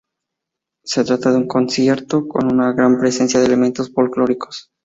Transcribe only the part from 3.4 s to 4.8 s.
elementos folclóricos.